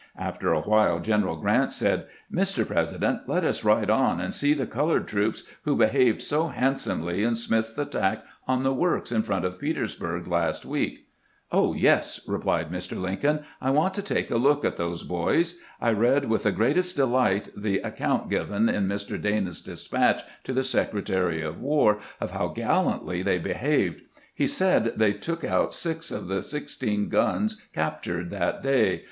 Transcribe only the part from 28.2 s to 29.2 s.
that day.